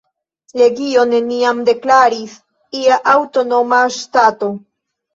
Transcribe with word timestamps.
Legio 0.61 1.03
neniam 1.11 1.61
deklaris 1.69 2.35
ia 2.83 3.01
aŭtonoma 3.17 3.87
ŝtato. 4.01 4.55